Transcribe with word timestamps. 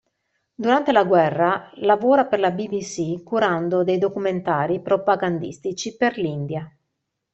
Durante 0.55 0.91
la 0.91 1.03
guerra 1.03 1.69
lavora 1.75 2.25
per 2.25 2.39
la 2.39 2.49
BBC 2.49 3.21
curando 3.21 3.83
dei 3.83 3.99
documentari 3.99 4.81
propagandistici 4.81 5.95
per 5.95 6.17
l'India. 6.17 6.75